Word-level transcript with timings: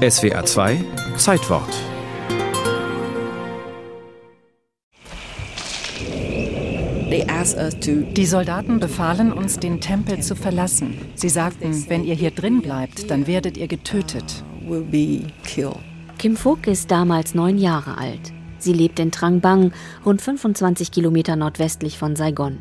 SWR 0.00 0.46
2 0.46 0.82
Zeitwort 1.18 1.68
Die 8.16 8.24
Soldaten 8.24 8.80
befahlen 8.80 9.30
uns, 9.30 9.58
den 9.58 9.82
Tempel 9.82 10.22
zu 10.22 10.34
verlassen. 10.36 10.98
Sie 11.16 11.28
sagten, 11.28 11.84
wenn 11.88 12.04
ihr 12.04 12.14
hier 12.14 12.30
drin 12.30 12.62
bleibt, 12.62 13.10
dann 13.10 13.26
werdet 13.26 13.58
ihr 13.58 13.68
getötet. 13.68 14.42
Kim 16.18 16.36
Phuc 16.36 16.66
ist 16.66 16.90
damals 16.90 17.34
neun 17.34 17.58
Jahre 17.58 17.98
alt. 17.98 18.32
Sie 18.58 18.72
lebt 18.72 18.98
in 19.00 19.10
Trang 19.10 19.40
Bang, 19.40 19.72
rund 20.06 20.22
25 20.22 20.92
Kilometer 20.92 21.36
nordwestlich 21.36 21.98
von 21.98 22.16
Saigon. 22.16 22.56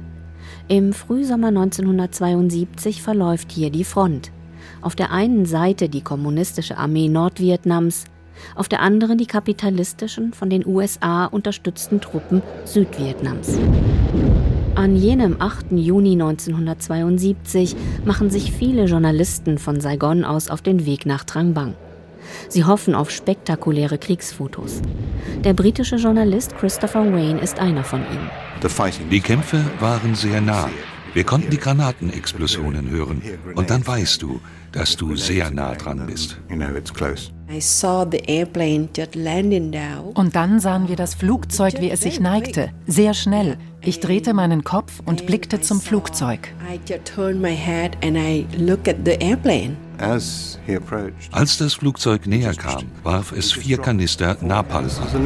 Im 0.67 0.91
Frühsommer 0.91 1.47
1972 1.47 3.01
verläuft 3.01 3.53
hier 3.53 3.69
die 3.69 3.85
Front. 3.85 4.31
Auf 4.81 4.95
der 4.95 5.11
einen 5.11 5.45
Seite 5.45 5.89
die 5.89 6.01
kommunistische 6.01 6.77
Armee 6.77 7.09
Nordvietnams, 7.09 8.05
auf 8.55 8.69
der 8.69 8.81
anderen 8.81 9.17
die 9.17 9.25
kapitalistischen, 9.25 10.33
von 10.33 10.49
den 10.49 10.65
USA 10.65 11.25
unterstützten 11.25 12.01
Truppen 12.01 12.41
Südvietnams. 12.65 13.57
An 14.75 14.95
jenem 14.95 15.41
8. 15.41 15.71
Juni 15.71 16.13
1972 16.13 17.75
machen 18.05 18.29
sich 18.29 18.51
viele 18.51 18.85
Journalisten 18.85 19.57
von 19.57 19.81
Saigon 19.81 20.23
aus 20.23 20.49
auf 20.49 20.61
den 20.61 20.85
Weg 20.85 21.05
nach 21.05 21.25
Trang 21.25 21.53
Bang. 21.53 21.75
Sie 22.47 22.63
hoffen 22.63 22.95
auf 22.95 23.11
spektakuläre 23.11 23.97
Kriegsfotos. 23.97 24.81
Der 25.43 25.53
britische 25.53 25.97
Journalist 25.97 26.55
Christopher 26.57 27.11
Wayne 27.11 27.41
ist 27.41 27.59
einer 27.59 27.83
von 27.83 28.01
ihnen. 28.01 28.29
Die 29.11 29.19
Kämpfe 29.19 29.63
waren 29.79 30.15
sehr 30.15 30.41
nah. 30.41 30.69
Wir 31.19 31.25
konnten 31.25 31.49
die 31.49 31.57
Granatenexplosionen 31.57 32.89
hören. 32.89 33.21
Und 33.55 33.69
dann 33.69 33.85
weißt 33.85 34.21
du, 34.21 34.39
dass 34.71 34.95
du 34.95 35.17
sehr 35.17 35.51
nah 35.51 35.75
dran 35.75 36.07
bist. 36.07 36.39
Und 40.13 40.35
dann 40.37 40.59
sahen 40.61 40.87
wir 40.87 40.95
das 40.95 41.15
Flugzeug, 41.15 41.81
wie 41.81 41.91
es 41.91 41.99
sich 41.99 42.21
neigte, 42.21 42.71
sehr 42.87 43.13
schnell. 43.13 43.57
Ich 43.81 43.99
drehte 43.99 44.33
meinen 44.33 44.63
Kopf 44.63 45.01
und 45.05 45.25
blickte 45.25 45.59
zum 45.59 45.81
Flugzeug. 45.81 46.53
Als 49.99 51.57
das 51.57 51.73
Flugzeug 51.73 52.27
näher 52.27 52.53
kam, 52.53 52.83
warf 53.03 53.33
es 53.33 53.51
vier 53.51 53.77
Kanister 53.77 54.37
Napalm 54.39 54.85
an. 54.85 55.19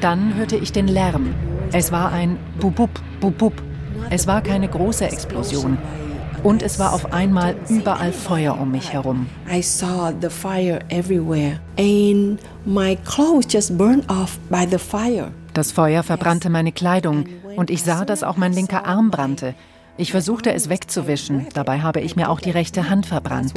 Dann 0.00 0.34
hörte 0.36 0.54
ich 0.54 0.70
den 0.70 0.86
Lärm. 0.86 1.34
Es 1.74 1.90
war 1.90 2.12
ein 2.12 2.38
Bubub, 2.60 2.90
Bubub. 3.18 3.54
Es 4.10 4.26
war 4.26 4.42
keine 4.42 4.68
große 4.68 5.06
Explosion. 5.06 5.78
Und 6.42 6.62
es 6.62 6.78
war 6.78 6.92
auf 6.92 7.14
einmal 7.14 7.54
überall 7.70 8.12
Feuer 8.12 8.58
um 8.60 8.72
mich 8.72 8.92
herum. 8.92 9.26
I 9.50 9.62
saw 9.62 10.12
the 10.20 10.28
fire 10.28 10.80
everywhere 10.90 11.60
and 11.78 12.38
my 12.66 12.96
clothes 13.06 13.50
just 13.50 13.78
burned 13.78 14.04
off 14.10 14.38
by 14.50 14.66
the 14.70 14.76
fire. 14.76 15.30
Das 15.54 15.72
Feuer 15.72 16.02
verbrannte 16.02 16.50
meine 16.50 16.72
Kleidung 16.72 17.24
und 17.56 17.70
ich 17.70 17.82
sah, 17.82 18.04
dass 18.04 18.22
auch 18.22 18.36
mein 18.36 18.52
linker 18.52 18.84
Arm 18.84 19.10
brannte. 19.10 19.54
Ich 19.96 20.10
versuchte 20.10 20.52
es 20.52 20.68
wegzuwischen, 20.68 21.46
dabei 21.54 21.80
habe 21.80 22.00
ich 22.00 22.16
mir 22.16 22.28
auch 22.28 22.40
die 22.40 22.50
rechte 22.50 22.90
Hand 22.90 23.06
verbrannt. 23.06 23.54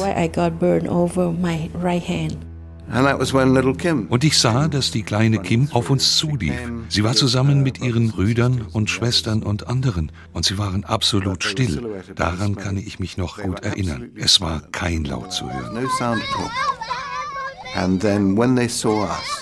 Und 4.10 4.24
ich 4.24 4.38
sah, 4.38 4.68
dass 4.68 4.92
die 4.92 5.04
kleine 5.04 5.40
Kim 5.40 5.70
auf 5.72 5.90
uns 5.90 6.18
zulief. 6.18 6.54
Sie 6.90 7.04
war 7.04 7.14
zusammen 7.14 7.64
mit 7.64 7.82
ihren 7.82 8.12
Brüdern 8.12 8.66
und 8.74 8.90
Schwestern 8.90 9.44
und 9.44 9.68
anderen. 9.68 10.12
Und 10.34 10.46
sie 10.46 10.58
waren 10.58 10.84
absolut 10.84 11.44
still. 11.44 12.04
Daran 12.16 12.56
kann 12.56 12.78
ich 12.78 13.00
mich 13.00 13.18
noch 13.18 13.42
gut 13.42 13.64
erinnern. 13.64 14.12
Es 14.16 14.40
war 14.42 14.62
kein 14.72 15.04
Laut 15.04 15.34
zu 15.34 15.52
hören. 15.52 15.88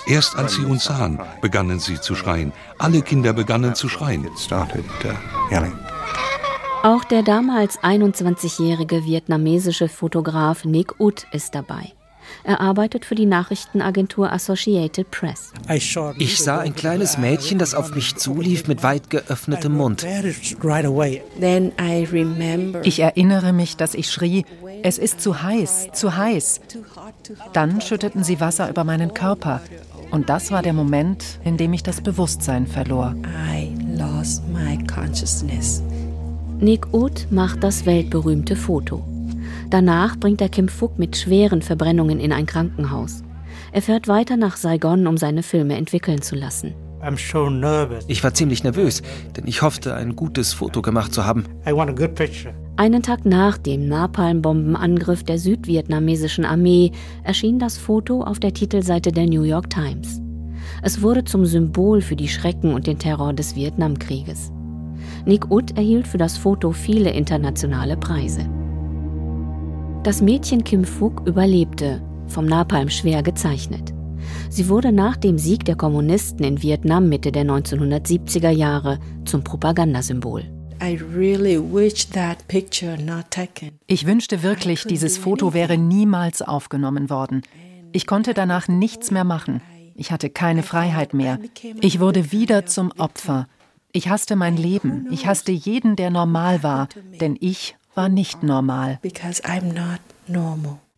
Erst 0.08 0.36
als 0.36 0.56
sie 0.56 0.66
uns 0.66 0.86
sahen, 0.86 1.20
begannen 1.42 1.80
sie 1.80 2.02
zu 2.02 2.16
schreien. 2.16 2.52
Alle 2.80 3.02
Kinder 3.02 3.34
begannen 3.34 3.76
zu 3.76 3.90
schreien. 3.90 4.26
Uh, 4.26 5.68
auch 6.84 7.04
der 7.06 7.24
damals 7.24 7.80
21-jährige 7.80 9.06
vietnamesische 9.06 9.88
Fotograf 9.88 10.66
Nick 10.66 11.00
Ut 11.00 11.28
ist 11.32 11.54
dabei. 11.56 11.94
Er 12.44 12.62
arbeitet 12.62 13.06
für 13.06 13.16
die 13.16 13.26
Nachrichtenagentur 13.26 14.32
Associated 14.32 15.10
Press. 15.12 15.54
Ich 16.18 16.40
sah 16.40 16.60
ein 16.60 16.76
kleines 16.76 17.18
Mädchen, 17.18 17.60
das 17.60 17.74
auf 17.74 17.94
mich 17.96 18.16
zulief 18.16 18.68
mit 18.68 18.84
weit 18.84 19.10
geöffnetem 19.10 19.74
Mund. 19.74 20.06
Ich 22.84 23.00
erinnere 23.00 23.54
mich, 23.54 23.78
dass 23.78 23.94
ich 23.94 24.12
schrie, 24.12 24.46
es 24.84 24.98
ist 24.98 25.22
zu 25.22 25.42
heiß, 25.42 25.88
zu 25.94 26.18
heiß. 26.18 26.62
Dann 27.54 27.82
schütteten 27.82 28.24
sie 28.24 28.40
Wasser 28.40 28.70
über 28.70 28.84
meinen 28.84 29.14
Körper. 29.14 29.62
Und 30.12 30.30
das 30.30 30.52
war 30.52 30.62
der 30.62 30.74
Moment, 30.74 31.40
in 31.44 31.58
dem 31.58 31.74
ich 31.74 31.82
das 31.82 32.02
Bewusstsein 32.02 32.68
verlor. 32.68 33.16
Nick 36.60 36.94
Uth 36.94 37.28
macht 37.32 37.64
das 37.64 37.86
weltberühmte 37.86 38.56
Foto. 38.56 39.13
Danach 39.74 40.18
bringt 40.20 40.40
er 40.40 40.50
Kim 40.50 40.68
Phuc 40.68 41.00
mit 41.00 41.18
schweren 41.18 41.64
Verbrennungen 41.64 42.20
in 42.20 42.32
ein 42.32 42.46
Krankenhaus. 42.46 43.24
Er 43.72 43.82
fährt 43.82 44.08
weiter 44.08 44.38
nach 44.38 44.56
Saigon, 44.56 45.08
um 45.08 45.18
seine 45.18 45.42
Filme 45.42 45.76
entwickeln 45.78 46.22
zu 46.22 46.36
lassen. 46.36 46.76
Ich 48.08 48.24
war 48.24 48.36
ziemlich 48.36 48.64
nervös, 48.64 49.02
denn 49.36 49.48
ich 49.48 49.64
hoffte, 49.64 49.96
ein 49.96 50.16
gutes 50.16 50.54
Foto 50.54 50.84
gemacht 50.84 51.12
zu 51.12 51.26
haben. 51.26 51.46
Einen 52.76 53.02
Tag 53.02 53.26
nach 53.26 53.58
dem 53.58 53.88
Napalm-Bombenangriff 53.88 55.24
der 55.24 55.40
südvietnamesischen 55.40 56.46
Armee 56.46 56.92
erschien 57.24 57.58
das 57.58 57.80
Foto 57.80 58.22
auf 58.22 58.40
der 58.40 58.54
Titelseite 58.54 59.12
der 59.12 59.26
New 59.26 59.42
York 59.42 59.72
Times. 59.72 60.22
Es 60.84 61.02
wurde 61.02 61.24
zum 61.24 61.48
Symbol 61.48 62.02
für 62.02 62.16
die 62.16 62.28
Schrecken 62.28 62.76
und 62.76 62.86
den 62.86 63.00
Terror 63.00 63.34
des 63.34 63.56
Vietnamkrieges. 63.56 64.52
Nick 65.26 65.50
Ut 65.50 65.76
erhielt 65.76 66.08
für 66.08 66.20
das 66.20 66.38
Foto 66.38 66.74
viele 66.74 67.10
internationale 67.10 67.98
Preise. 67.98 68.48
Das 70.04 70.22
Mädchen 70.22 70.66
Kim 70.66 70.84
Phuc 70.84 71.26
überlebte, 71.26 72.02
vom 72.28 72.46
Napalm 72.46 72.90
schwer 72.90 73.24
gezeichnet. 73.24 73.94
Sie 74.50 74.68
wurde 74.68 74.92
nach 74.92 75.16
dem 75.16 75.38
Sieg 75.38 75.64
der 75.64 75.78
Kommunisten 75.78 76.44
in 76.44 76.62
Vietnam 76.62 77.08
Mitte 77.08 77.32
der 77.32 77.46
1970er 77.46 78.50
Jahre 78.50 79.00
zum 79.24 79.46
Propagandasymbol. 79.46 80.44
Ich 83.88 84.06
wünschte 84.06 84.44
wirklich, 84.44 84.84
dieses 84.84 85.18
Foto 85.18 85.54
wäre 85.54 85.78
niemals 85.78 86.42
aufgenommen 86.42 87.10
worden. 87.10 87.42
Ich 87.94 88.06
konnte 88.06 88.34
danach 88.34 88.68
nichts 88.68 89.10
mehr 89.10 89.24
machen. 89.24 89.62
Ich 89.96 90.12
hatte 90.12 90.30
keine 90.30 90.64
Freiheit 90.64 91.14
mehr. 91.14 91.40
Ich 91.80 92.02
wurde 92.02 92.34
wieder 92.34 92.66
zum 92.66 92.92
Opfer. 92.98 93.48
Ich 93.94 94.10
hasste 94.10 94.36
mein 94.36 94.58
Leben. 94.58 95.08
Ich 95.12 95.28
hasste 95.28 95.54
jeden, 95.54 95.96
der 95.96 96.10
normal 96.10 96.62
war, 96.62 96.90
denn 97.22 97.38
ich 97.40 97.78
war 97.96 98.10
nicht 98.10 98.44
normal. 98.44 99.00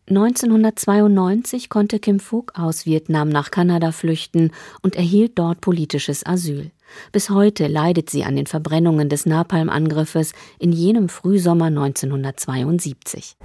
1992 0.08 1.68
konnte 1.68 1.98
Kim 1.98 2.20
Phuc 2.20 2.52
aus 2.56 2.86
Vietnam 2.86 3.28
nach 3.28 3.50
Kanada 3.50 3.90
flüchten 3.90 4.52
und 4.80 4.94
erhielt 4.94 5.36
dort 5.36 5.60
politisches 5.60 6.24
Asyl. 6.24 6.70
Bis 7.10 7.30
heute 7.30 7.66
leidet 7.66 8.10
sie 8.10 8.22
an 8.22 8.36
den 8.36 8.46
Verbrennungen 8.46 9.08
des 9.08 9.26
Napalm-Angriffes 9.26 10.32
in 10.60 10.70
jenem 10.70 11.08
Frühsommer 11.08 11.66
1972. 11.66 13.36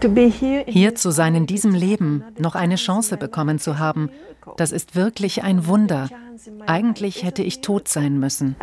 Hier 0.68 0.96
zu 0.96 1.12
sein 1.12 1.34
in 1.34 1.48
diesem 1.48 1.74
Leben, 1.74 2.24
noch 2.38 2.54
eine 2.54 2.76
Chance 2.76 3.18
bekommen 3.18 3.58
zu 3.58 3.80
haben, 3.80 4.12
das 4.58 4.72
ist 4.72 4.96
wirklich 4.96 5.44
ein 5.44 5.66
Wunder. 5.66 6.10
Eigentlich 6.68 7.24
hätte 7.24 7.42
ich 7.42 7.62
tot 7.62 7.88
sein 7.88 8.20
müssen. 8.20 8.56